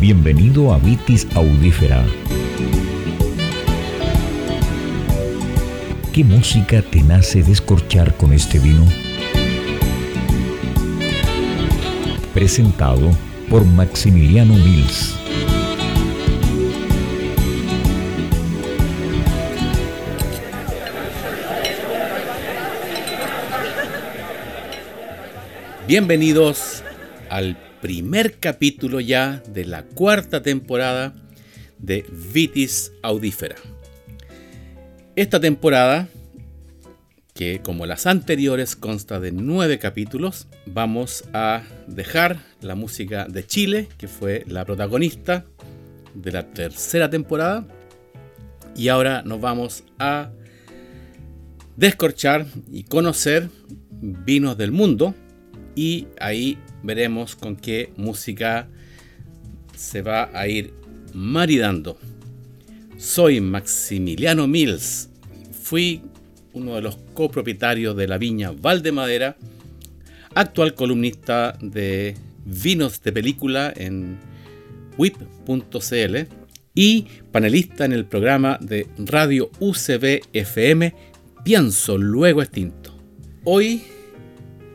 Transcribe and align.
Bienvenido 0.00 0.72
a 0.72 0.78
Vitis 0.78 1.26
Audífera. 1.34 2.06
¿Qué 6.12 6.22
música 6.22 6.82
te 6.82 7.02
nace 7.02 7.42
descorchar 7.42 8.16
con 8.16 8.32
este 8.32 8.60
vino? 8.60 8.86
Presentado 12.32 13.10
por 13.50 13.64
Maximiliano 13.64 14.54
Mills. 14.54 15.16
Bienvenidos 25.88 26.84
al 27.30 27.56
primer 27.80 28.38
capítulo 28.38 29.00
ya 29.00 29.42
de 29.52 29.64
la 29.64 29.84
cuarta 29.84 30.42
temporada 30.42 31.14
de 31.78 32.04
Vitis 32.32 32.92
Audífera. 33.02 33.56
Esta 35.16 35.40
temporada, 35.40 36.08
que 37.34 37.60
como 37.62 37.86
las 37.86 38.06
anteriores 38.06 38.76
consta 38.76 39.20
de 39.20 39.32
nueve 39.32 39.78
capítulos, 39.78 40.48
vamos 40.66 41.24
a 41.32 41.62
dejar 41.86 42.38
la 42.60 42.74
música 42.74 43.26
de 43.26 43.46
Chile, 43.46 43.88
que 43.96 44.08
fue 44.08 44.44
la 44.46 44.64
protagonista 44.64 45.44
de 46.14 46.32
la 46.32 46.50
tercera 46.50 47.10
temporada, 47.10 47.66
y 48.76 48.88
ahora 48.88 49.22
nos 49.22 49.40
vamos 49.40 49.84
a 49.98 50.30
descorchar 51.76 52.46
y 52.70 52.84
conocer 52.84 53.48
vinos 54.00 54.56
del 54.56 54.72
mundo 54.72 55.14
y 55.78 56.08
ahí 56.18 56.58
veremos 56.82 57.36
con 57.36 57.54
qué 57.54 57.92
música 57.96 58.66
se 59.76 60.02
va 60.02 60.28
a 60.34 60.48
ir 60.48 60.74
maridando. 61.14 61.96
Soy 62.96 63.40
Maximiliano 63.40 64.48
Mills, 64.48 65.08
fui 65.62 66.02
uno 66.52 66.74
de 66.74 66.82
los 66.82 66.96
copropietarios 67.14 67.96
de 67.96 68.08
la 68.08 68.18
viña 68.18 68.50
Valdemadera, 68.50 69.36
actual 70.34 70.74
columnista 70.74 71.56
de 71.60 72.16
vinos 72.44 73.00
de 73.00 73.12
película 73.12 73.72
en 73.76 74.18
whip.cl 74.96 76.16
y 76.74 77.06
panelista 77.30 77.84
en 77.84 77.92
el 77.92 78.04
programa 78.04 78.58
de 78.60 78.88
Radio 78.98 79.48
UCB 79.60 80.22
FM 80.32 80.92
Pienso 81.44 81.96
Luego 81.96 82.42
Extinto. 82.42 82.98
Hoy 83.44 83.84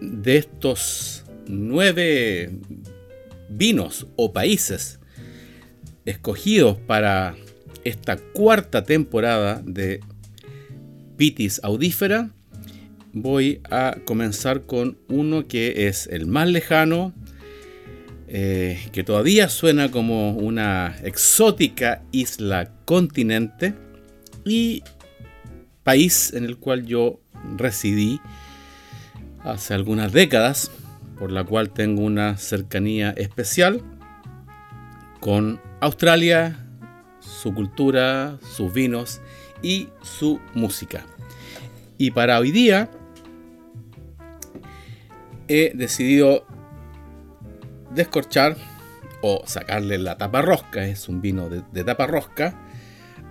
de 0.04 0.38
estos 0.38 1.24
nueve 1.48 2.52
vinos 3.50 4.08
o 4.16 4.34
países 4.34 5.00
escogidos 6.06 6.78
para 6.78 7.36
esta 7.84 8.18
cuarta 8.18 8.84
temporada 8.84 9.62
de 9.66 10.02
Pitis 11.18 11.62
Audífera, 11.64 12.32
voy 13.14 13.62
a 13.70 13.98
comenzar 14.06 14.64
con 14.64 14.98
uno 15.08 15.48
que 15.48 15.88
es 15.88 16.08
el 16.08 16.26
más 16.26 16.50
lejano, 16.50 17.14
eh, 18.28 18.80
que 18.92 19.04
todavía 19.04 19.48
suena 19.48 19.92
como 19.92 20.32
una 20.32 20.96
exótica 21.04 22.04
isla 22.12 22.72
continente 22.86 23.74
y 24.44 24.82
país 25.84 26.34
en 26.34 26.46
el 26.46 26.58
cual 26.58 26.86
yo 26.86 27.22
residí 27.58 28.20
hace 29.44 29.74
algunas 29.74 30.12
décadas, 30.12 30.72
por 31.18 31.32
la 31.32 31.44
cual 31.44 31.70
tengo 31.72 32.02
una 32.04 32.38
cercanía 32.38 33.12
especial 33.12 33.82
con 35.20 35.62
Australia, 35.80 36.58
su 37.20 37.54
cultura, 37.54 38.38
sus 38.42 38.74
vinos 38.74 39.22
y 39.62 39.90
su 40.02 40.40
música. 40.54 41.06
Y 41.98 42.12
para 42.12 42.40
hoy 42.40 42.52
día 42.52 42.90
he 45.48 45.72
decidido 45.76 46.46
descorchar 47.92 48.58
o 49.22 49.44
sacarle 49.46 49.98
la 49.98 50.18
tapa 50.18 50.42
rosca, 50.42 50.86
es 50.86 51.08
un 51.08 51.22
vino 51.22 51.50
de, 51.50 51.84
tapa 51.84 52.08
rosca, 52.08 52.60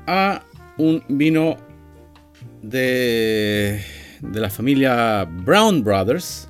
a 0.07 0.45
un 0.79 1.05
vino 1.09 1.59
de 2.63 3.85
de 4.23 4.41
la 4.41 4.49
familia 4.49 5.25
Brown 5.25 5.85
Brothers, 5.85 6.49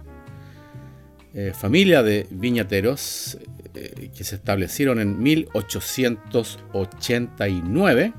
eh, 1.34 1.52
familia 1.58 2.02
de 2.02 2.26
viñateros 2.30 3.38
eh, 3.74 4.10
que 4.14 4.22
se 4.22 4.34
establecieron 4.36 5.00
en 5.00 5.22
1889, 5.22 8.12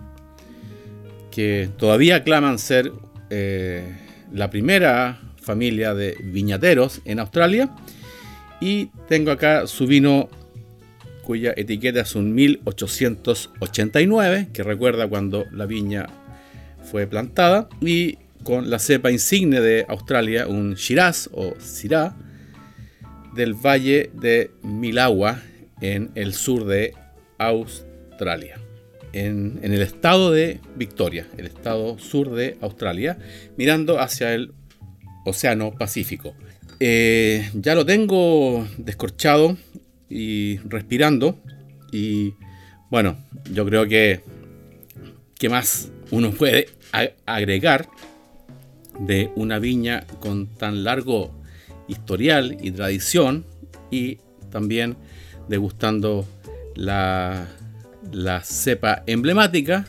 que 1.30 1.70
todavía 1.78 2.24
claman 2.24 2.58
ser 2.58 2.92
eh, 3.30 3.96
la 4.32 4.50
primera 4.50 5.22
familia 5.40 5.94
de 5.94 6.18
viñateros 6.24 7.02
en 7.06 7.20
Australia. 7.20 7.70
Y 8.60 8.88
tengo 9.08 9.30
acá 9.30 9.68
su 9.68 9.86
vino 9.86 10.28
cuya 11.24 11.54
etiqueta 11.56 12.02
es 12.02 12.16
un 12.16 12.34
1889, 12.34 14.50
que 14.52 14.64
recuerda 14.64 15.08
cuando 15.08 15.46
la 15.52 15.68
viña 15.68 16.08
fue 16.84 17.06
plantada. 17.06 17.70
Y 17.80 18.18
con 18.44 18.70
la 18.70 18.80
cepa 18.80 19.12
insigne 19.12 19.62
de 19.62 19.86
Australia, 19.88 20.48
un 20.48 20.76
Shiraz 20.76 21.30
o 21.32 21.56
Syrah, 21.60 22.16
del 23.36 23.54
valle 23.54 24.12
de 24.14 24.52
Milagua 24.62 25.42
en 25.82 26.12
el 26.16 26.34
sur 26.34 26.66
de 26.66 26.94
Australia, 27.38 28.60
en, 29.12 29.60
el 29.64 29.82
estado 29.82 30.32
de 30.32 30.60
Victoria, 30.76 31.28
el 31.38 31.48
estado 31.48 31.98
sur 31.98 32.32
de 32.32 32.58
Australia, 32.62 33.18
mirando 33.58 34.00
hacia 34.00 34.34
el 34.34 34.54
Océano 35.26 35.72
Pacífico. 35.72 36.36
Eh, 36.80 37.50
ya 37.54 37.76
lo 37.76 37.86
tengo 37.86 38.68
descorchado 38.78 39.58
y 40.10 40.58
respirando 40.66 41.42
y 41.92 42.34
bueno, 42.90 43.18
yo 43.52 43.66
creo 43.66 43.88
que 43.88 44.22
¿qué 45.40 45.50
más 45.50 45.90
uno 46.12 46.32
puede 46.32 46.70
agregar 47.26 47.88
de 49.00 49.32
una 49.36 49.60
viña 49.60 50.06
con 50.20 50.48
tan 50.48 50.84
largo 50.84 51.32
historial 51.88 52.58
y 52.62 52.72
tradición 52.72 53.46
y 53.92 54.20
también 54.52 54.96
degustando 55.48 56.26
la, 56.76 57.48
la 58.12 58.42
cepa 58.42 59.04
emblemática 59.08 59.86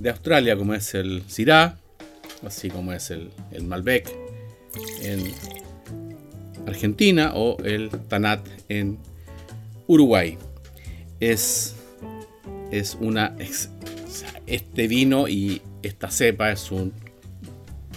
de 0.00 0.10
Australia 0.10 0.56
como 0.56 0.74
es 0.74 0.94
el 0.94 1.22
Syrah, 1.26 1.76
así 2.44 2.70
como 2.70 2.92
es 2.92 3.10
el, 3.10 3.30
el 3.52 3.64
Malbec 3.64 4.12
en 5.02 5.32
Argentina 6.66 7.32
o 7.34 7.56
el 7.64 7.90
Tanat 8.08 8.46
en 8.68 8.98
Uruguay. 9.86 10.38
Es, 11.20 11.74
es 12.70 12.96
una... 13.00 13.34
Este 14.46 14.88
vino 14.88 15.26
y 15.26 15.62
esta 15.82 16.10
cepa 16.10 16.52
es 16.52 16.70
un 16.70 16.92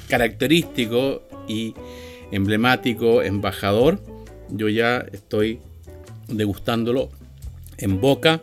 característico 0.07 1.23
y 1.47 1.73
emblemático 2.31 3.21
embajador. 3.21 4.01
Yo 4.49 4.69
ya 4.69 5.05
estoy 5.11 5.59
degustándolo 6.27 7.09
en 7.77 8.01
boca. 8.01 8.41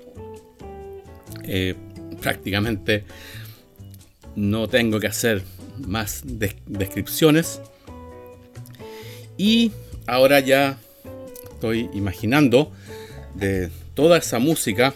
Eh, 1.44 1.74
prácticamente 2.20 3.04
no 4.36 4.68
tengo 4.68 5.00
que 5.00 5.06
hacer 5.06 5.42
más 5.78 6.22
descripciones. 6.24 7.60
Y 9.36 9.72
ahora 10.06 10.40
ya 10.40 10.78
estoy 11.52 11.90
imaginando 11.94 12.72
de 13.34 13.70
toda 13.94 14.18
esa 14.18 14.38
música 14.38 14.94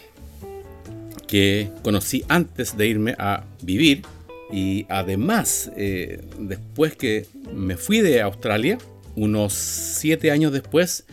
que 1.26 1.70
conocí 1.82 2.24
antes 2.28 2.76
de 2.76 2.86
irme 2.86 3.14
a 3.18 3.44
vivir 3.62 4.02
y 4.50 4.86
además, 4.88 5.70
eh, 5.76 6.22
después 6.38 6.96
que 6.96 7.26
me 7.52 7.76
fui 7.76 8.00
de 8.00 8.22
Australia, 8.22 8.78
unos 9.14 9.52
siete 9.52 10.30
años 10.30 10.52
después, 10.52 11.04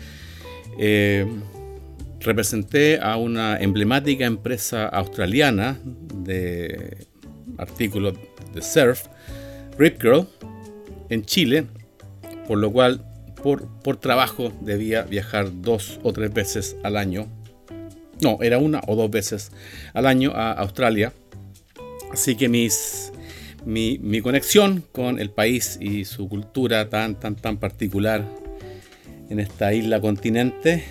eh, 0.79 1.25
representé 2.21 2.99
a 3.01 3.17
una 3.17 3.57
emblemática 3.57 4.25
empresa 4.25 4.87
australiana 4.87 5.77
de 5.83 7.07
artículos 7.57 8.15
de 8.53 8.61
surf, 8.61 9.05
Rip 9.77 10.01
Girl, 10.01 10.27
en 11.09 11.25
Chile, 11.25 11.65
por 12.47 12.57
lo 12.57 12.71
cual 12.71 13.03
por, 13.43 13.67
por 13.81 13.97
trabajo 13.97 14.51
debía 14.61 15.03
viajar 15.03 15.61
dos 15.61 15.99
o 16.03 16.13
tres 16.13 16.33
veces 16.33 16.77
al 16.83 16.95
año. 16.97 17.27
No, 18.21 18.39
era 18.41 18.59
una 18.59 18.81
o 18.87 18.95
dos 18.95 19.11
veces 19.11 19.51
al 19.93 20.05
año 20.05 20.31
a 20.33 20.53
Australia. 20.53 21.11
Así 22.11 22.35
que 22.37 22.47
mis 22.47 23.11
mi, 23.65 24.21
conexión 24.21 24.83
con 24.91 25.19
el 25.19 25.29
país 25.31 25.77
y 25.81 26.05
su 26.05 26.29
cultura 26.29 26.89
tan, 26.89 27.15
tan, 27.19 27.35
tan 27.35 27.57
particular 27.57 28.23
en 29.29 29.39
esta 29.39 29.73
isla 29.73 29.99
continente 29.99 30.83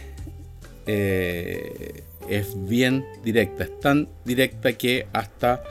eh, 0.87 2.03
es 2.29 2.55
bien 2.69 3.05
directa, 3.25 3.65
es 3.65 3.81
tan 3.81 4.09
directa 4.25 4.73
que 4.73 5.06
hasta 5.12 5.62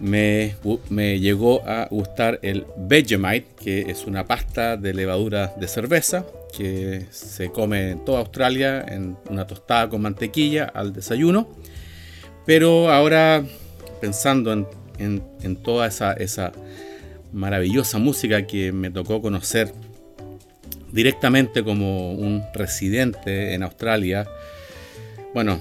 me, 0.00 0.54
me, 0.90 1.20
llegó 1.20 1.66
a 1.66 1.86
gustar 1.90 2.38
el 2.42 2.66
Vegemite, 2.76 3.46
que 3.62 3.80
es 3.82 4.06
una 4.06 4.26
pasta 4.26 4.76
de 4.76 4.92
levadura 4.92 5.54
de 5.58 5.68
cerveza 5.68 6.26
que 6.56 7.06
se 7.10 7.50
come 7.50 7.90
en 7.92 8.04
toda 8.04 8.20
Australia 8.20 8.84
en 8.86 9.16
una 9.28 9.46
tostada 9.46 9.88
con 9.88 10.02
mantequilla 10.02 10.64
al 10.64 10.92
desayuno. 10.92 11.48
Pero 12.46 12.90
ahora 12.90 13.42
pensando 14.00 14.52
en, 14.52 14.66
en, 14.98 15.56
toda 15.56 15.86
esa, 15.86 16.12
esa 16.12 16.52
maravillosa 17.32 17.98
música 17.98 18.46
que 18.46 18.72
me 18.72 18.90
tocó 18.90 19.20
conocer 19.20 19.72
directamente 20.92 21.64
como 21.64 22.12
un 22.12 22.42
residente 22.54 23.54
en 23.54 23.62
Australia, 23.62 24.26
bueno, 25.32 25.60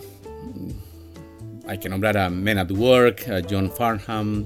hay 1.67 1.79
que 1.79 1.89
nombrar 1.89 2.17
a 2.17 2.29
Men 2.29 2.59
at 2.59 2.71
Work, 2.71 3.29
a 3.29 3.41
John 3.49 3.71
Farnham, 3.71 4.45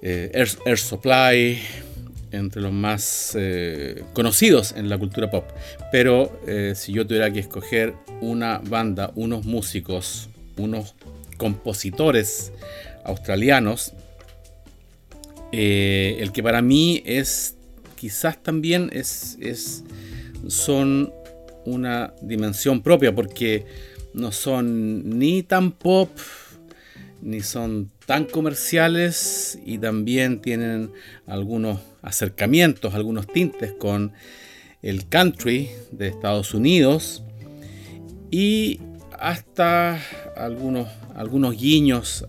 eh, 0.00 0.30
Air, 0.64 0.78
Supply, 0.78 1.60
entre 2.30 2.62
los 2.62 2.72
más 2.72 3.36
eh, 3.38 4.02
conocidos 4.14 4.72
en 4.76 4.88
la 4.88 4.98
cultura 4.98 5.30
pop. 5.30 5.44
Pero 5.90 6.40
eh, 6.46 6.72
si 6.74 6.92
yo 6.92 7.06
tuviera 7.06 7.30
que 7.30 7.40
escoger 7.40 7.94
una 8.20 8.58
banda, 8.58 9.12
unos 9.14 9.44
músicos, 9.44 10.28
unos 10.56 10.94
compositores 11.36 12.52
australianos, 13.04 13.92
el 15.52 16.32
que 16.32 16.42
para 16.42 16.62
mí 16.62 17.02
es 17.04 17.56
quizás 17.96 18.42
también 18.42 18.90
es, 18.92 19.36
es 19.40 19.84
son 20.48 21.12
una 21.64 22.12
dimensión 22.20 22.82
propia 22.82 23.14
porque 23.14 23.64
no 24.14 24.32
son 24.32 25.18
ni 25.18 25.42
tan 25.42 25.72
pop 25.72 26.10
ni 27.20 27.40
son 27.40 27.90
tan 28.04 28.24
comerciales 28.24 29.58
y 29.64 29.78
también 29.78 30.40
tienen 30.40 30.90
algunos 31.26 31.78
acercamientos, 32.02 32.94
algunos 32.94 33.28
tintes 33.28 33.72
con 33.72 34.12
el 34.82 35.08
country 35.08 35.70
de 35.92 36.08
Estados 36.08 36.52
Unidos 36.54 37.22
y 38.32 38.80
hasta 39.16 40.00
algunos, 40.36 40.88
algunos 41.14 41.56
guiños 41.56 42.26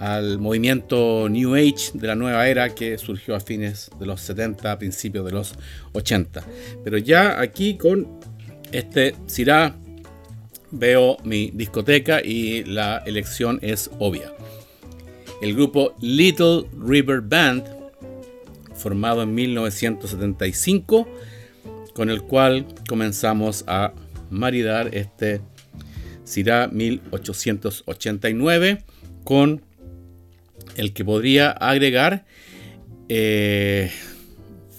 al 0.00 0.38
movimiento 0.38 1.28
New 1.28 1.54
Age 1.54 1.92
de 1.94 2.06
la 2.06 2.14
nueva 2.14 2.48
era 2.48 2.74
que 2.74 2.98
surgió 2.98 3.34
a 3.34 3.40
fines 3.40 3.90
de 3.98 4.06
los 4.06 4.20
70, 4.20 4.72
a 4.72 4.78
principios 4.78 5.24
de 5.24 5.32
los 5.32 5.54
80. 5.92 6.44
Pero 6.82 6.98
ya 6.98 7.40
aquí 7.40 7.76
con 7.76 8.20
este 8.72 9.14
Sirá 9.26 9.76
veo 10.70 11.16
mi 11.24 11.50
discoteca 11.54 12.20
y 12.22 12.64
la 12.64 12.98
elección 13.06 13.58
es 13.62 13.90
obvia. 13.98 14.32
El 15.40 15.54
grupo 15.54 15.94
Little 16.00 16.64
River 16.78 17.20
Band, 17.20 17.64
formado 18.74 19.22
en 19.22 19.34
1975, 19.34 21.08
con 21.94 22.10
el 22.10 22.22
cual 22.22 22.66
comenzamos 22.88 23.64
a 23.66 23.92
maridar 24.30 24.94
este 24.94 25.40
Sirá 26.24 26.68
1889 26.68 28.84
con 29.24 29.62
el 30.76 30.92
que 30.92 31.04
podría 31.04 31.50
agregar 31.50 32.24
eh, 33.08 33.90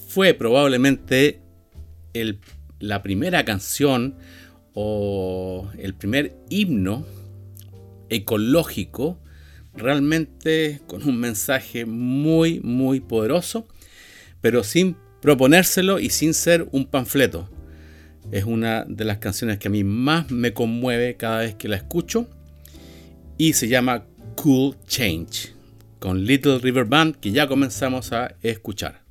fue 0.07 0.33
probablemente 0.33 1.41
la 2.79 3.03
primera 3.03 3.43
canción 3.45 4.15
o 4.73 5.69
el 5.77 5.93
primer 5.93 6.35
himno 6.49 7.05
ecológico 8.09 9.19
realmente 9.73 10.81
con 10.87 11.07
un 11.07 11.19
mensaje 11.19 11.85
muy 11.85 12.61
muy 12.61 12.99
poderoso 13.01 13.67
pero 14.41 14.63
sin 14.63 14.95
proponérselo 15.21 15.99
y 15.99 16.11
sin 16.11 16.35
ser 16.35 16.67
un 16.71 16.85
panfleto. 16.85 17.49
Es 18.31 18.43
una 18.43 18.85
de 18.87 19.05
las 19.05 19.17
canciones 19.17 19.57
que 19.57 19.69
a 19.69 19.71
mí 19.71 19.83
más 19.83 20.29
me 20.29 20.53
conmueve 20.53 21.17
cada 21.17 21.39
vez 21.39 21.55
que 21.55 21.67
la 21.67 21.77
escucho 21.77 22.27
y 23.35 23.53
se 23.53 23.67
llama 23.67 24.05
Cool 24.35 24.75
Change 24.85 25.54
con 26.05 26.23
Little 26.23 26.59
River 26.59 26.85
Band 26.85 27.15
que 27.15 27.31
ya 27.31 27.47
comenzamos 27.47 28.13
a 28.13 28.35
escuchar 28.43 29.04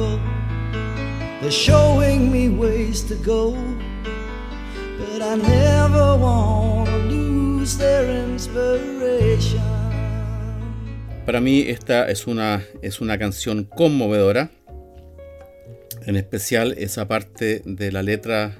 people, 0.00 1.50
showing 1.50 2.30
me 2.30 2.48
ways 2.48 3.02
to 3.02 3.14
go. 3.16 3.54
But 4.98 5.22
I 5.22 5.36
never 5.36 6.16
want 6.16 6.88
lose 7.08 7.76
their 7.76 8.04
inspiration. 8.28 9.60
Para 11.26 11.40
mí 11.40 11.64
esta 11.68 12.10
es 12.10 12.26
una, 12.26 12.64
es 12.82 13.00
una 13.00 13.18
canción 13.18 13.64
conmovedora, 13.64 14.50
en 16.06 16.16
especial 16.16 16.74
esa 16.78 17.06
parte 17.06 17.62
de 17.64 17.92
la 17.92 18.02
letra 18.02 18.56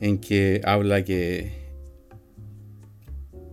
en 0.00 0.18
que 0.18 0.60
habla 0.64 1.04
que 1.04 1.52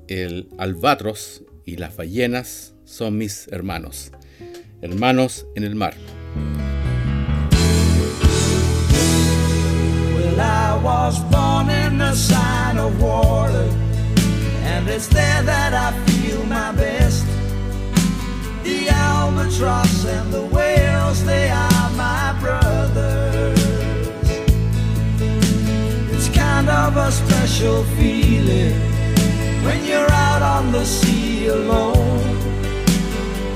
el 0.08 0.50
albatros 0.58 1.44
y 1.66 1.76
las 1.78 1.96
ballenas 1.96 2.74
son 2.86 3.18
mis 3.18 3.48
hermanos, 3.50 4.12
hermanos 4.82 5.46
en 5.56 5.64
el 5.64 5.76
mar. 5.76 5.94
I 10.42 10.78
was 10.78 11.20
born 11.32 11.70
in 11.70 11.98
the 12.00 12.14
sign 12.16 12.78
of 12.78 13.02
water, 13.02 13.70
and 14.72 14.88
it's 14.90 15.08
there 15.08 15.44
that 15.44 15.74
I 15.74 15.90
feel 16.06 16.44
my 16.46 16.72
best. 16.72 17.26
The 18.64 18.90
albatross 18.90 20.06
and 20.06 20.34
the 20.34 20.46
whales, 20.56 21.24
they 21.26 21.50
are 21.50 21.90
my 21.92 22.36
brothers. 22.40 23.60
It's 26.14 26.30
kind 26.30 26.70
of 26.70 26.98
a 26.98 27.12
special 27.12 27.84
feeling 27.96 28.80
when 29.66 29.86
you're 29.86 30.12
out 30.12 30.42
on 30.42 30.72
the 30.72 30.86
sea 30.86 31.48
alone, 31.48 32.36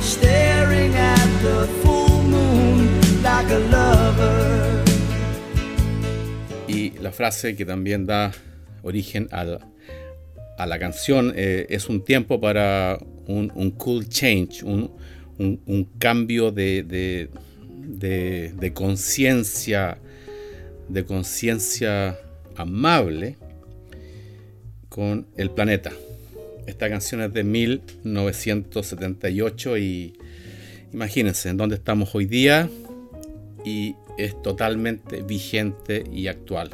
staring 0.02 0.94
at 0.94 1.30
the 1.42 1.68
full 1.82 2.22
moon 2.24 3.22
like 3.24 3.50
a 3.50 3.60
lover. 3.60 4.75
La 7.06 7.12
frase 7.12 7.56
que 7.56 7.66
también 7.66 8.08
da 8.08 8.32
origen 8.82 9.30
a 9.32 9.46
la 10.66 10.80
canción 10.80 11.32
eh, 11.36 11.68
es 11.70 11.88
un 11.88 12.04
tiempo 12.04 12.42
para 12.42 12.98
un, 13.28 13.72
cool 13.78 14.10
change, 14.10 14.64
un, 14.64 14.90
cambio 16.00 16.52
de, 16.52 16.82
de, 16.82 17.30
conciencia, 18.74 20.00
de 20.90 21.06
conciencia 21.06 22.18
amable 22.56 23.36
con 24.90 25.28
el 25.38 25.52
planeta. 25.52 25.92
Esta 26.66 26.90
canción 26.90 27.22
es 27.22 27.32
de 27.34 27.44
1978 27.44 29.78
y 29.78 30.18
imagínense 30.92 31.50
en 31.50 31.58
dónde 31.58 31.76
estamos 31.76 32.16
hoy 32.16 32.26
día 32.26 32.68
y 33.64 33.94
es 34.18 34.42
totalmente 34.42 35.22
vigente 35.22 36.04
y 36.12 36.30
actual 36.30 36.72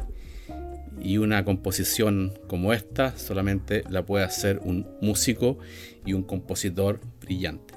y 1.00 1.18
una 1.18 1.44
composición 1.44 2.38
como 2.46 2.72
esta 2.72 3.16
solamente 3.16 3.84
la 3.88 4.04
puede 4.04 4.24
hacer 4.24 4.60
un 4.62 4.86
músico 5.00 5.58
y 6.04 6.12
un 6.12 6.22
compositor 6.22 7.00
brillante. 7.20 7.74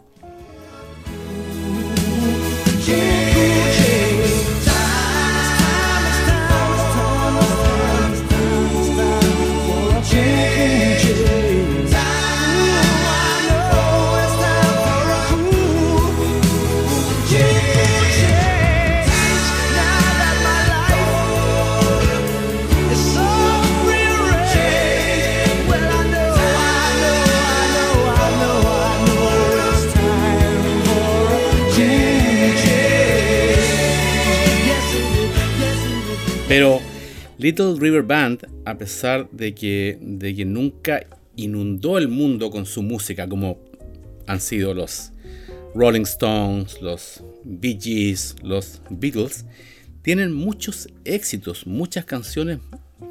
Pero 36.58 36.80
Little 37.38 37.76
River 37.78 38.04
Band, 38.04 38.48
a 38.64 38.78
pesar 38.78 39.30
de 39.30 39.54
que, 39.54 39.98
de 40.00 40.34
que 40.34 40.46
nunca 40.46 41.06
inundó 41.36 41.98
el 41.98 42.08
mundo 42.08 42.50
con 42.50 42.66
su 42.66 42.82
música 42.82 43.28
como 43.28 43.60
han 44.26 44.40
sido 44.40 44.74
los 44.74 45.12
Rolling 45.74 46.04
Stones, 46.04 46.82
los 46.82 47.22
Bee 47.44 47.78
Gees, 47.78 48.38
los 48.42 48.82
Beatles, 48.90 49.44
tienen 50.02 50.32
muchos 50.32 50.88
éxitos, 51.04 51.68
muchas 51.68 52.06
canciones 52.06 52.60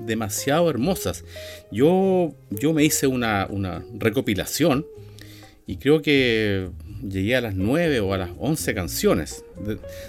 demasiado 0.01 0.71
hermosas. 0.71 1.23
Yo, 1.71 2.35
yo 2.49 2.73
me 2.73 2.83
hice 2.83 3.07
una, 3.09 3.47
una 3.51 3.85
recopilación 3.99 4.87
y 5.67 5.77
creo 5.77 6.01
que 6.01 6.71
llegué 7.09 7.37
a 7.37 7.41
las 7.41 7.55
9 7.55 8.01
o 8.01 8.15
a 8.15 8.19
las 8.19 8.31
11 8.39 8.75
canciones, 8.75 9.45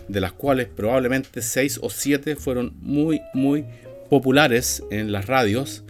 de, 0.08 0.22
las 0.22 0.34
cuales 0.34 0.68
probablemente 0.68 1.42
6 1.42 1.80
o 1.82 1.90
7 1.90 2.36
fueron 2.36 2.74
muy, 2.82 3.22
muy 3.34 3.66
populares 4.10 4.84
en 4.92 5.12
las 5.12 5.25
radios 5.28 5.84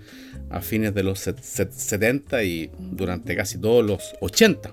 a 0.50 0.62
fines 0.62 0.94
de 0.94 1.04
los 1.04 1.20
70 1.20 2.44
y 2.44 2.72
durante 2.80 3.36
casi 3.36 3.58
todos 3.58 3.86
los 3.86 4.16
80. 4.22 4.72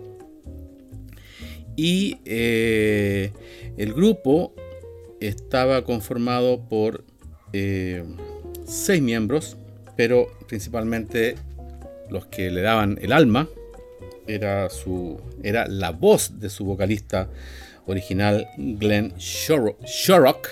Y 1.77 2.19
eh, 2.25 3.33
el 3.79 3.95
grupo 3.95 4.55
estaba 5.21 5.85
conformado 5.85 6.69
por 6.69 7.05
eh, 7.53 8.05
miembros, 9.01 9.57
pero 9.97 10.27
principalmente 10.49 11.37
los 12.11 12.27
que 12.27 12.51
le 12.51 12.61
daban 12.61 12.99
el 13.01 13.13
alma, 13.13 13.49
era, 14.27 14.71
su, 14.71 15.21
era 15.43 15.67
la 15.67 15.91
voz 15.91 16.41
de 16.41 16.51
su 16.51 16.65
vocalista 16.65 17.29
original 17.87 18.49
Glenn 18.57 19.15
Shorrock 19.17 20.49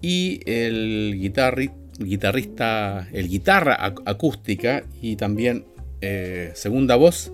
y 0.00 0.40
el 0.46 1.16
guitarrista, 1.98 3.08
el 3.12 3.28
guitarra 3.28 3.76
acústica 4.04 4.84
y 5.00 5.16
también 5.16 5.64
eh, 6.00 6.52
segunda 6.54 6.96
voz 6.96 7.32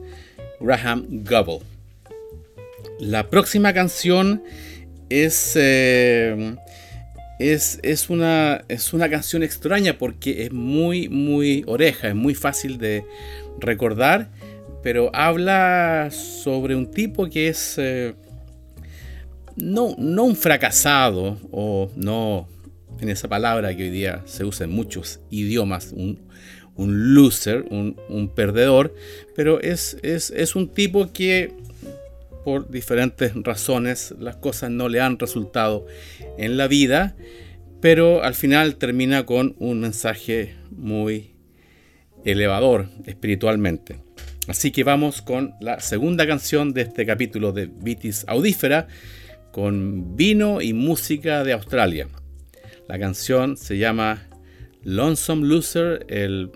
Graham 0.61 1.25
Gobble. 1.25 1.61
La 3.00 3.28
próxima 3.28 3.73
canción 3.73 4.42
es, 5.09 5.52
eh, 5.57 6.57
es, 7.38 7.81
es, 7.83 8.11
una, 8.11 8.64
es 8.69 8.92
una 8.92 9.11
canción 9.11 9.42
extraña 9.42 9.99
porque 9.99 10.45
es 10.45 10.52
muy, 10.52 11.09
muy 11.09 11.64
oreja, 11.66 12.09
es 12.09 12.14
muy 12.14 12.35
fácil 12.35 12.78
de 12.78 13.04
recordar 13.59 14.28
pero 14.83 15.11
habla 15.15 16.11
sobre 16.11 16.75
un 16.75 16.91
tipo 16.91 17.29
que 17.29 17.49
es 17.49 17.77
eh, 17.79 18.15
no, 19.57 19.95
no 19.99 20.25
un 20.25 20.37
fracasado 20.37 21.39
o 21.51 21.91
no 21.97 22.49
en 23.01 23.09
esa 23.09 23.29
palabra 23.29 23.77
que 23.77 23.85
hoy 23.85 23.91
día 23.91 24.23
se 24.27 24.45
usa 24.45 24.65
en 24.65 24.73
muchos 24.73 25.21
idiomas, 25.31 25.93
un, 25.93 26.19
loser, 26.77 27.65
un, 27.71 28.31
perdedor, 28.35 28.95
pero 29.35 29.61
es, 29.61 29.97
es, 30.03 30.57
un 30.57 30.69
tipo 30.69 31.12
que 31.12 31.53
por 32.45 32.71
diferentes 32.71 33.33
razones 33.35 34.15
las 34.19 34.37
cosas 34.37 34.71
no 34.71 34.89
le 34.89 35.01
han 35.01 35.19
resultado 35.19 35.87
en 36.39 36.57
la 36.57 36.69
vida, 36.69 37.15
pero 37.81 38.23
al 38.23 38.35
final 38.35 38.77
termina 38.77 39.27
con 39.27 39.55
un 39.59 39.81
mensaje 39.81 40.55
muy 40.71 41.33
elevador 42.25 42.89
espiritualmente. 43.07 43.99
Así 44.49 44.73
que 44.73 44.83
vamos 44.83 45.23
con 45.23 45.55
la 45.61 45.81
segunda 45.81 46.27
canción 46.27 46.73
de 46.73 46.83
este 46.83 47.07
capítulo 47.07 47.53
de 47.53 47.67
Vitis 47.67 48.25
Audífera 48.27 48.89
con 49.53 50.17
vino 50.17 50.61
y 50.61 50.73
música 50.73 51.45
de 51.45 51.53
Australia. 51.53 52.09
La 52.89 52.99
canción 52.99 53.57
se 53.57 53.79
llama 53.79 54.29
Lonesome 54.83 55.47
Loser, 55.47 56.05
el 56.09 56.51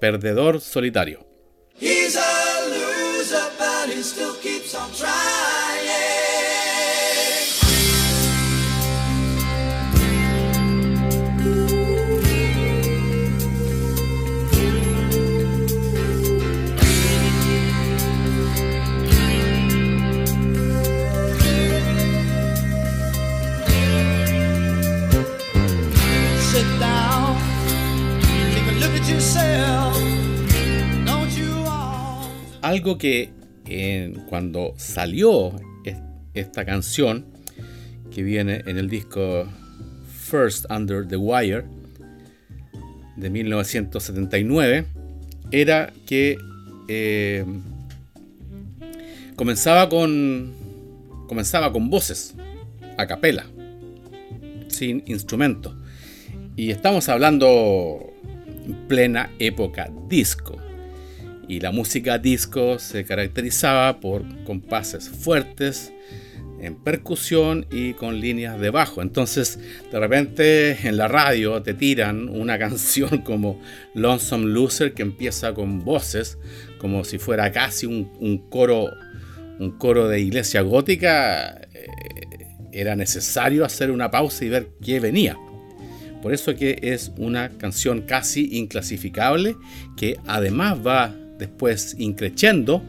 perdedor 0.00 0.60
solitario. 0.60 1.26
Algo 32.74 32.98
que 32.98 33.30
cuando 34.28 34.74
salió 34.76 35.52
esta 36.34 36.64
canción, 36.64 37.24
que 38.12 38.24
viene 38.24 38.64
en 38.66 38.78
el 38.78 38.90
disco 38.90 39.46
First 40.28 40.68
Under 40.68 41.06
the 41.06 41.16
Wire 41.16 41.66
de 43.14 43.30
1979, 43.30 44.86
era 45.52 45.92
que 46.04 46.36
eh, 46.88 47.44
comenzaba 49.36 49.88
con 49.88 50.52
comenzaba 51.28 51.72
con 51.72 51.90
voces 51.90 52.34
a 52.98 53.06
capela 53.06 53.46
sin 54.66 55.04
instrumento 55.06 55.76
y 56.56 56.72
estamos 56.72 57.08
hablando 57.08 58.12
plena 58.88 59.30
época 59.38 59.92
disco. 60.08 60.63
Y 61.48 61.60
la 61.60 61.72
música 61.72 62.18
disco 62.18 62.78
se 62.78 63.04
caracterizaba 63.04 64.00
por 64.00 64.24
compases 64.44 65.08
fuertes, 65.08 65.92
en 66.60 66.76
percusión 66.76 67.66
y 67.70 67.92
con 67.92 68.20
líneas 68.20 68.58
de 68.58 68.70
bajo. 68.70 69.02
Entonces, 69.02 69.58
de 69.92 70.00
repente 70.00 70.88
en 70.88 70.96
la 70.96 71.08
radio 71.08 71.62
te 71.62 71.74
tiran 71.74 72.28
una 72.28 72.58
canción 72.60 73.18
como 73.18 73.60
Lonesome 73.94 74.46
Loser 74.46 74.94
que 74.94 75.02
empieza 75.02 75.52
con 75.52 75.84
voces, 75.84 76.38
como 76.78 77.04
si 77.04 77.18
fuera 77.18 77.52
casi 77.52 77.86
un, 77.86 78.46
coro, 78.48 78.90
un 79.58 79.72
coro 79.78 80.08
de 80.08 80.20
iglesia 80.20 80.62
gótica. 80.62 81.60
Eh, 81.74 81.88
era 82.72 82.96
necesario 82.96 83.64
hacer 83.64 83.90
una 83.90 84.10
pausa 84.10 84.44
y 84.44 84.48
ver 84.48 84.70
qué 84.82 85.00
venía. 85.00 85.36
Por 86.22 86.32
eso 86.32 86.56
que 86.56 86.78
es 86.80 87.12
una 87.18 87.50
canción 87.50 88.02
casi 88.02 88.56
inclasificable 88.56 89.56
que 89.96 90.18
además 90.26 90.78
va 90.84 91.14
después 91.38 91.96
increciendo 91.98 92.82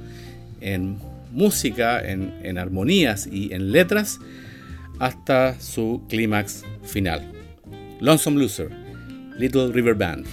en 0.61 0.97
música, 1.31 2.01
en, 2.01 2.57
armonías 2.57 3.27
y 3.27 3.53
en 3.53 3.71
letras 3.71 4.19
hasta 4.99 5.59
su 5.59 6.01
clímax 6.09 6.63
final. 6.83 7.31
Lonesome 7.99 8.39
Loser, 8.39 8.69
Little 9.37 9.71
River 9.71 9.95
Band. 9.95 10.25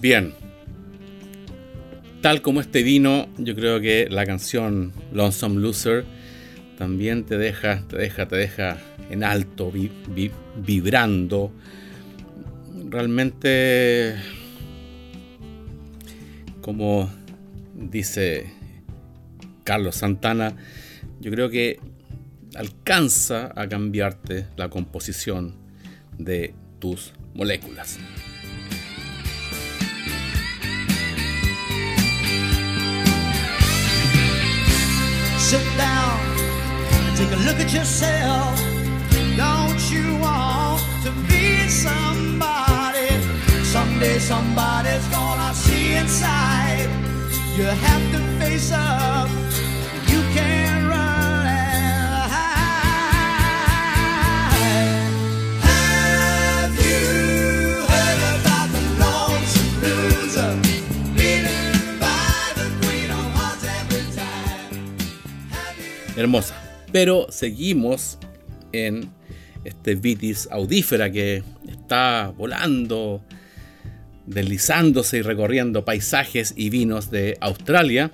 Bien. 0.00 0.32
Tal 2.22 2.40
como 2.40 2.60
este 2.60 2.82
vino, 2.82 3.28
yo 3.36 3.54
creo 3.54 3.80
que 3.80 4.08
la 4.10 4.24
canción 4.24 4.92
Lonesome 5.12 5.60
Loser 5.60 6.04
también 6.78 7.24
te 7.24 7.36
deja, 7.36 7.86
te 7.86 7.98
deja, 7.98 8.26
te 8.26 8.36
deja 8.36 8.78
en 9.10 9.24
alto, 9.24 9.70
vibrando. 10.56 11.52
Realmente, 12.88 14.16
como 16.62 17.10
dice 17.74 18.50
Carlos 19.64 19.96
Santana, 19.96 20.56
yo 21.20 21.30
creo 21.30 21.50
que 21.50 21.78
alcanza 22.54 23.52
a 23.54 23.68
cambiarte 23.68 24.46
la 24.56 24.70
composición 24.70 25.54
de 26.18 26.54
tus 26.78 27.12
moléculas. 27.34 27.98
Sit 35.50 35.76
down 35.76 36.20
and 36.92 37.16
Take 37.16 37.32
a 37.32 37.40
look 37.46 37.58
at 37.58 37.72
yourself. 37.74 38.56
Don't 39.36 39.82
you 39.90 40.16
want 40.20 40.80
to 41.02 41.10
be 41.26 41.66
somebody? 41.66 43.10
Someday 43.64 44.20
somebody's 44.20 45.06
gonna 45.08 45.52
see 45.52 45.94
inside. 45.94 46.88
You 47.56 47.64
have 47.64 48.04
to 48.12 48.18
face 48.38 48.70
up. 48.70 49.28
Hermosa. 66.20 66.54
Pero 66.92 67.26
seguimos 67.30 68.18
en 68.72 69.10
este 69.64 69.94
vitis 69.94 70.48
audífera 70.50 71.10
que 71.10 71.42
está 71.68 72.32
volando, 72.36 73.22
deslizándose 74.26 75.18
y 75.18 75.22
recorriendo 75.22 75.84
paisajes 75.84 76.54
y 76.56 76.70
vinos 76.70 77.10
de 77.10 77.36
Australia. 77.40 78.10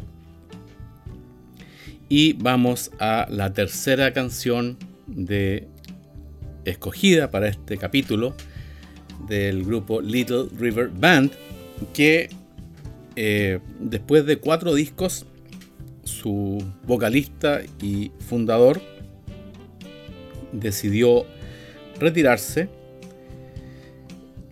Y 2.08 2.34
vamos 2.34 2.90
a 2.98 3.26
la 3.30 3.52
tercera 3.52 4.12
canción 4.12 4.78
de 5.06 5.68
escogida 6.64 7.30
para 7.30 7.48
este 7.48 7.76
capítulo 7.78 8.34
del 9.28 9.64
grupo 9.64 10.00
Little 10.00 10.48
River 10.58 10.88
Band, 10.88 11.32
que 11.92 12.28
eh, 13.16 13.60
después 13.80 14.26
de 14.26 14.38
cuatro 14.38 14.75
discos 14.75 15.26
su 16.06 16.62
vocalista 16.86 17.60
y 17.82 18.10
fundador 18.20 18.80
decidió 20.52 21.26
retirarse, 21.98 22.68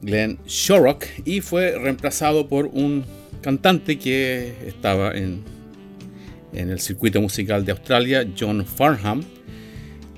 Glenn 0.02 0.38
Shorrock, 0.46 1.04
y 1.24 1.40
fue 1.40 1.78
reemplazado 1.78 2.48
por 2.48 2.66
un 2.66 3.04
cantante 3.40 3.98
que 3.98 4.54
estaba 4.66 5.12
en, 5.16 5.42
en 6.52 6.70
el 6.70 6.80
circuito 6.80 7.20
musical 7.20 7.64
de 7.64 7.72
Australia, 7.72 8.26
John 8.38 8.66
Farnham, 8.66 9.22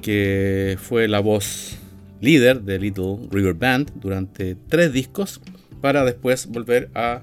que 0.02 0.76
fue 0.80 1.08
la 1.08 1.20
voz 1.20 1.76
líder 2.20 2.62
de 2.62 2.78
Little 2.78 3.18
River 3.30 3.54
Band 3.54 3.92
durante 3.96 4.56
tres 4.68 4.92
discos, 4.92 5.40
para 5.80 6.04
después 6.04 6.46
volver 6.46 6.90
a 6.94 7.22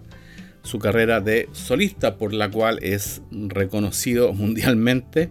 su 0.63 0.79
carrera 0.79 1.21
de 1.21 1.49
solista, 1.51 2.17
por 2.17 2.33
la 2.33 2.49
cual 2.49 2.79
es 2.81 3.21
reconocido 3.31 4.33
mundialmente 4.33 5.29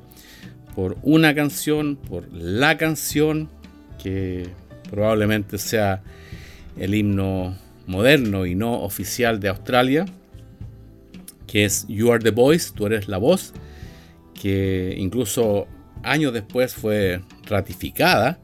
por 0.75 0.97
una 1.03 1.35
canción, 1.35 1.97
por 1.97 2.33
la 2.33 2.77
canción 2.77 3.49
que 4.03 4.49
probablemente 4.91 5.59
sea 5.59 6.03
el 6.77 6.95
himno 6.95 7.57
moderno 7.87 8.47
y 8.47 8.55
no 8.55 8.81
oficial 8.81 9.41
de 9.41 9.49
Australia, 9.49 10.05
que 11.47 11.65
es 11.65 11.87
You 11.89 12.13
Are 12.13 12.23
the 12.23 12.31
Voice, 12.31 12.73
tú 12.75 12.87
eres 12.87 13.09
la 13.09 13.19
voz, 13.19 13.53
que 14.41 14.95
incluso 14.99 15.67
años 16.03 16.33
después 16.33 16.75
fue 16.75 17.21
ratificada 17.47 18.39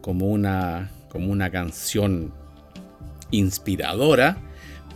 como 0.00 0.26
una, 0.26 0.90
como 1.08 1.30
una 1.30 1.50
canción 1.50 2.32
inspiradora 3.30 4.51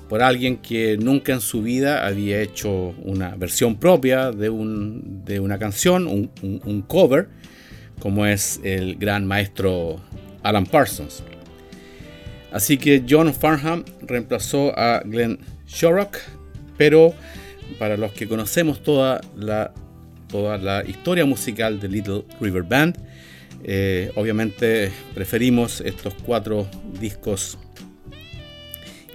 por 0.08 0.22
alguien 0.22 0.58
que 0.58 0.96
nunca 0.96 1.32
en 1.32 1.40
su 1.40 1.62
vida 1.62 2.06
había 2.06 2.40
hecho 2.40 2.94
una 3.02 3.34
versión 3.34 3.76
propia 3.76 4.30
de, 4.30 4.48
un, 4.50 5.24
de 5.24 5.40
una 5.40 5.58
canción, 5.58 6.06
un, 6.06 6.84
cover, 6.86 7.28
como 7.98 8.26
es 8.26 8.60
el 8.62 8.96
gran 8.96 9.26
maestro 9.26 10.00
Alan 10.42 10.66
Parsons. 10.66 11.22
Así 12.52 12.76
que 12.78 13.04
John 13.08 13.34
Farnham 13.34 13.84
reemplazó 14.02 14.78
a 14.78 15.02
Glenn 15.04 15.40
Shorrock, 15.66 16.18
pero 16.76 17.12
para 17.78 17.96
los 17.96 18.12
que 18.12 18.28
conocemos 18.28 18.82
toda 18.82 19.20
la, 19.36 19.72
toda 20.28 20.56
la 20.56 20.84
historia 20.86 21.26
musical 21.26 21.80
de 21.80 21.88
Little 21.88 22.24
River 22.40 22.62
Band, 22.62 22.96
eh, 23.64 24.12
obviamente 24.14 24.92
preferimos 25.14 25.80
estos 25.80 26.14
cuatro 26.14 26.68
discos 27.00 27.58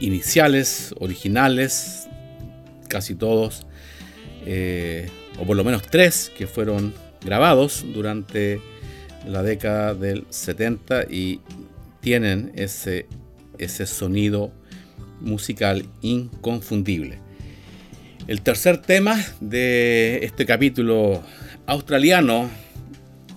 iniciales, 0.02 0.94
originales, 1.00 2.08
casi 2.90 3.16
todos, 3.16 3.66
eh, 4.46 5.10
o 5.40 5.46
por 5.46 5.56
lo 5.56 5.64
menos 5.64 5.84
tres 5.84 6.32
que 6.38 6.48
fueron 6.48 6.94
grabados 7.24 7.86
durante 7.94 8.60
la 9.26 9.44
década 9.44 9.94
del 9.94 10.26
70 10.30 11.04
y 11.10 11.40
tienen 12.02 12.52
ese, 12.56 13.06
ese 13.58 13.86
sonido 13.86 14.52
musical 15.22 15.86
inconfundible. 16.02 17.20
El 18.28 18.42
tercer 18.42 18.82
tema 18.82 19.24
de 19.40 20.20
este 20.24 20.46
capítulo 20.46 21.24
australiano 21.68 22.50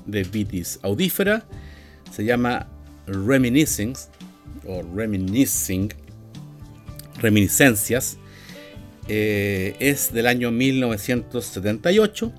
de 0.07 0.23
Vitis 0.25 0.79
Audífera 0.83 1.45
se 2.11 2.25
llama 2.25 2.69
Reminiscing 3.07 3.95
o 4.67 4.83
Reminiscing 4.95 5.93
Reminiscencias. 7.25 8.19
Eh, 9.09 9.77
es 9.81 10.13
del 10.13 10.27
año 10.27 10.51
1978 10.51 12.33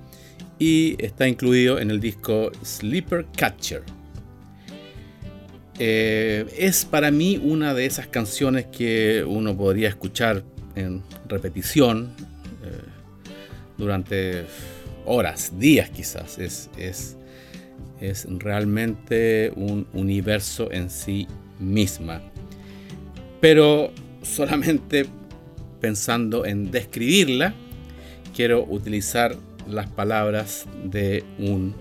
y 0.60 0.96
está 1.04 1.26
incluido 1.26 1.80
en 1.80 1.90
el 1.90 1.98
disco 1.98 2.52
Sleeper 2.64 3.26
Catcher. 3.36 3.82
Eh, 5.80 6.46
es 6.56 6.84
para 6.84 7.10
mí 7.10 7.36
una 7.42 7.74
de 7.74 7.84
esas 7.84 8.06
canciones 8.06 8.66
que 8.66 9.24
uno 9.26 9.56
podría 9.56 9.88
escuchar 9.88 10.44
en 10.76 11.02
repetición 11.28 12.12
eh, 12.64 13.24
durante 13.76 14.44
horas, 15.04 15.58
días 15.58 15.90
quizás. 15.90 16.38
Es, 16.38 16.70
es, 16.78 17.16
es 18.00 18.24
realmente 18.28 19.52
un 19.56 19.88
universo 19.92 20.70
en 20.70 20.90
sí 20.90 21.26
misma. 21.58 22.22
Pero 23.40 23.92
solamente 24.26 25.06
pensando 25.80 26.44
en 26.44 26.70
describirla, 26.70 27.54
quiero 28.34 28.64
utilizar 28.64 29.36
las 29.68 29.88
palabras 29.88 30.66
de 30.84 31.24
un 31.38 31.74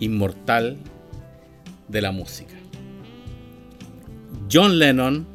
inmortal 0.00 0.76
de 1.88 2.02
la 2.02 2.12
música. 2.12 2.54
John 4.50 4.78
Lennon 4.78 5.26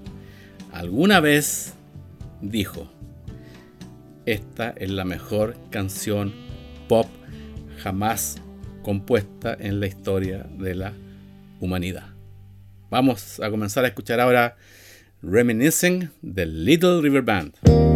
alguna 0.71 1.19
vez 1.19 1.73
dijo, 2.41 2.89
esta 4.25 4.71
es 4.77 4.89
la 4.91 5.05
mejor 5.05 5.57
canción 5.69 6.33
pop 6.87 7.07
jamás 7.79 8.41
compuesta 8.83 9.55
en 9.59 9.79
la 9.79 9.87
historia 9.87 10.45
de 10.57 10.75
la 10.75 10.93
humanidad. 11.59 12.07
Vamos 12.89 13.39
a 13.39 13.49
comenzar 13.49 13.85
a 13.85 13.87
escuchar 13.87 14.19
ahora 14.19 14.57
Reminiscing 15.21 16.11
the 16.23 16.45
Little 16.45 17.01
River 17.01 17.21
Band. 17.21 17.88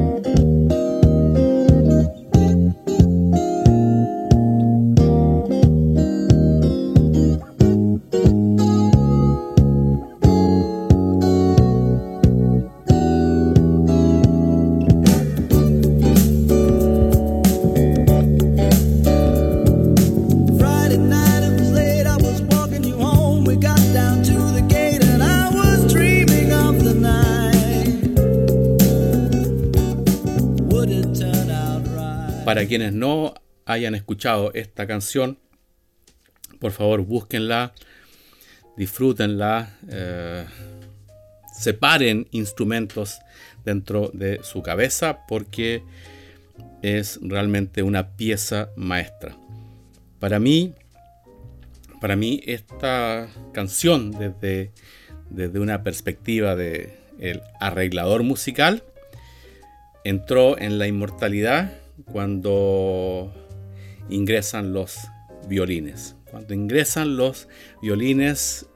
Para 32.45 32.67
quienes 32.67 32.91
no 32.91 33.33
hayan 33.65 33.95
escuchado 33.95 34.51
esta 34.53 34.85
canción, 34.85 35.39
por 36.59 36.73
favor 36.73 37.01
búsquenla, 37.01 37.73
disfrútenla, 38.75 39.77
eh, 39.89 40.45
separen 41.53 42.27
instrumentos 42.31 43.19
dentro 43.63 44.11
de 44.13 44.41
su 44.43 44.61
cabeza 44.61 45.25
porque 45.25 45.83
es 46.81 47.17
realmente 47.21 47.81
una 47.81 48.17
pieza 48.17 48.69
maestra. 48.75 49.37
Para 50.19 50.37
mí, 50.39 50.73
para 52.01 52.17
mí 52.17 52.41
esta 52.45 53.29
canción 53.53 54.11
desde, 54.11 54.73
desde 55.29 55.59
una 55.59 55.81
perspectiva 55.81 56.57
de 56.57 56.99
el 57.19 57.41
arreglador 57.61 58.23
musical 58.23 58.83
entró 60.03 60.57
en 60.57 60.77
la 60.77 60.87
inmortalidad 60.87 61.82
cuando 62.13 63.33
ingresan 64.07 64.71
los 64.71 64.97
violines, 65.49 66.15
Cuando 66.29 66.53
ingresan 66.53 67.17
los 67.17 67.47
violines, 67.81 68.67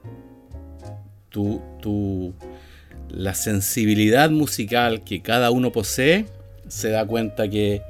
tu, 1.30 2.34
la 3.08 3.34
sensibilidad 3.34 4.30
musical 4.30 5.04
que 5.04 5.22
cada 5.22 5.50
uno 5.50 5.72
posee 5.72 6.26
se 6.66 6.90
da 6.90 7.06
cuenta 7.06 7.48
que 7.48 7.80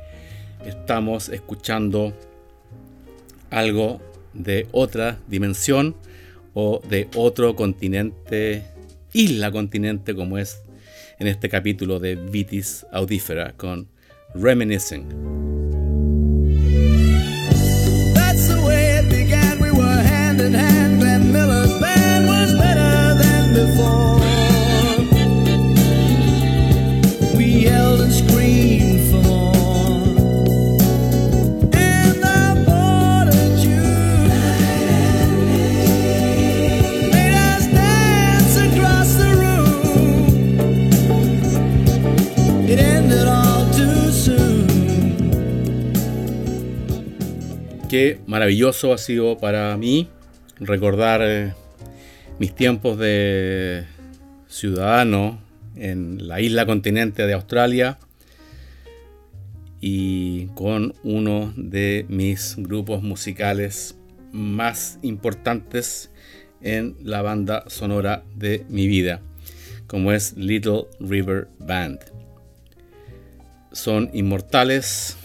estamos 0.67 1.31
escuchando 1.31 2.13
algo 3.51 4.01
de 4.35 4.67
otra 4.71 5.19
dimensión 5.29 5.97
o 6.55 6.81
de 6.89 7.09
otro 7.17 7.57
continente, 7.57 8.65
isla 9.13 9.51
continente 9.51 10.15
como 10.15 10.39
es 10.39 10.61
en 11.19 11.27
este 11.27 11.49
capítulo 11.49 12.01
de 12.01 12.17
Vitis 12.17 12.87
Audífera 12.93 13.55
con 13.57 13.89
reminiscing. 14.35 15.09
Began, 19.09 19.61
we 19.61 19.71
hand 20.03 20.41
hand, 20.55 21.01
Miller's 21.33 21.81
band 21.81 22.27
was 22.27 22.53
better 22.59 23.15
than 23.23 23.55
before. 23.55 24.18
Qué 47.89 48.21
maravilloso 48.27 48.93
ha 48.93 48.99
sido 48.99 49.39
para 49.39 49.75
mí 49.79 50.11
recordar 50.61 51.23
eh, 51.25 51.55
mis 52.39 52.55
tiempos 52.55 52.99
de 52.99 53.87
ciudadano 54.47 55.41
en 55.75 56.29
la 56.29 56.43
isla 56.43 56.67
continente 56.67 57.27
de 57.27 57.33
Australia 57.33 57.99
y 59.81 60.49
con 60.49 60.93
uno 61.03 61.55
de 61.57 62.05
mis 62.11 62.57
grupos 62.59 63.03
musicales 63.03 63.97
más 64.33 64.99
importantes 65.01 66.11
en 66.61 66.95
la 67.03 67.23
banda 67.23 67.65
sonora 67.69 68.23
de 68.37 68.67
mi 68.69 68.87
vida, 68.87 69.23
como 69.87 70.13
es 70.13 70.37
Little 70.37 70.89
River 71.01 71.49
Band. 71.59 72.01
Son 73.73 74.11
inmortales, 74.13 75.17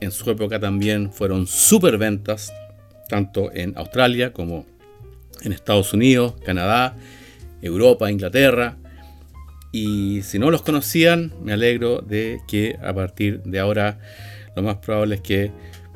en 0.00 0.12
su 0.12 0.30
época 0.30 0.58
también 0.58 1.12
fueron 1.12 1.46
super 1.46 1.98
ventas, 1.98 2.52
tanto 3.08 3.52
en 3.52 3.76
Australia 3.76 4.32
como 4.32 4.66
en 5.42 5.52
Estados 5.52 5.92
Unidos, 5.92 6.34
Canadá, 6.44 6.96
Europa, 7.62 8.10
Inglaterra. 8.10 8.76
Y 9.72 10.22
si 10.22 10.38
no 10.38 10.50
los 10.50 10.62
conocían, 10.62 11.32
me 11.42 11.52
alegro 11.52 12.00
de 12.00 12.40
que 12.48 12.76
a 12.82 12.92
partir 12.92 13.42
de 13.42 13.60
ahora 13.60 13.98
lo 14.56 14.62
más 14.62 14.76
probable 14.76 15.16
es 15.16 15.20
que 15.20 15.52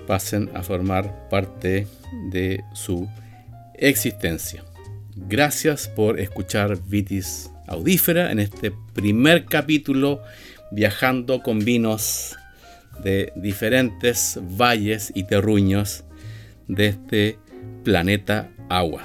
pasen 0.06 0.50
a 0.54 0.62
formar 0.62 1.28
parte 1.28 1.86
de 2.30 2.62
su 2.74 3.08
existencia. 3.74 4.64
Gracias 5.16 5.88
por 5.88 6.20
escuchar 6.20 6.78
Vitis 6.86 7.50
Audífera 7.66 8.30
en 8.30 8.38
este 8.38 8.72
primer 8.92 9.46
capítulo 9.46 10.20
viajando 10.70 11.42
con 11.42 11.60
vinos 11.60 12.36
de 13.02 13.32
diferentes 13.36 14.38
valles 14.40 15.12
y 15.14 15.24
terruños 15.24 16.04
de 16.68 16.88
este 16.88 17.38
planeta 17.82 18.50
agua. 18.68 19.04